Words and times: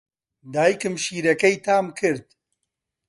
دایکم 0.53 0.95
شیرەکەی 1.03 1.55
تام 1.65 1.85
کرد. 1.99 2.27